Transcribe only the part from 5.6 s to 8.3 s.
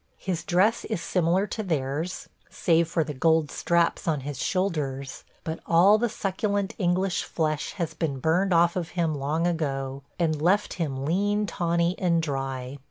all the succulent English flesh has been